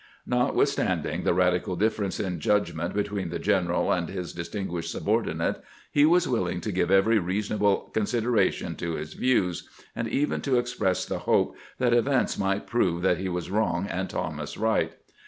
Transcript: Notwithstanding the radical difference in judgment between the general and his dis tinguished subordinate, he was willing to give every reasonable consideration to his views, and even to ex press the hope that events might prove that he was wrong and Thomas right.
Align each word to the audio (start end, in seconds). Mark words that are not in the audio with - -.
Notwithstanding 0.25 1.25
the 1.25 1.33
radical 1.35 1.75
difference 1.75 2.19
in 2.19 2.39
judgment 2.39 2.95
between 2.95 3.29
the 3.29 3.37
general 3.37 3.91
and 3.91 4.09
his 4.09 4.33
dis 4.33 4.49
tinguished 4.49 4.85
subordinate, 4.89 5.61
he 5.91 6.07
was 6.07 6.27
willing 6.27 6.59
to 6.61 6.71
give 6.71 6.89
every 6.89 7.19
reasonable 7.19 7.91
consideration 7.93 8.75
to 8.77 8.95
his 8.95 9.13
views, 9.13 9.69
and 9.95 10.07
even 10.07 10.41
to 10.41 10.57
ex 10.57 10.73
press 10.73 11.05
the 11.05 11.19
hope 11.29 11.55
that 11.77 11.93
events 11.93 12.35
might 12.35 12.65
prove 12.65 13.03
that 13.03 13.19
he 13.19 13.29
was 13.29 13.51
wrong 13.51 13.85
and 13.85 14.09
Thomas 14.09 14.57
right. 14.57 14.93